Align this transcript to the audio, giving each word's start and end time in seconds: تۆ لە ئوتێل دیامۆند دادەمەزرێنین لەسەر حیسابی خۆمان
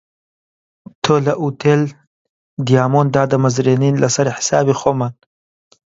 تۆ 1.03 1.13
لە 1.25 1.33
ئوتێل 1.41 1.81
دیامۆند 2.67 3.13
دادەمەزرێنین 3.15 3.95
لەسەر 4.03 4.27
حیسابی 4.37 4.77
خۆمان 4.81 5.13